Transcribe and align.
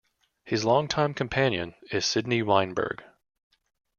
His 0.43 0.65
longtime 0.65 1.13
companion 1.13 1.75
is 1.91 2.07
Sydney 2.07 2.41
Weinberg. 2.41 3.03